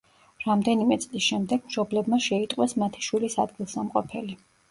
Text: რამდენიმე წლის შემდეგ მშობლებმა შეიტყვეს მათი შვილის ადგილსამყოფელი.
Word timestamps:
რამდენიმე 0.43 0.95
წლის 1.03 1.23
შემდეგ 1.25 1.67
მშობლებმა 1.67 2.19
შეიტყვეს 2.29 2.75
მათი 2.85 3.05
შვილის 3.09 3.39
ადგილსამყოფელი. 3.47 4.39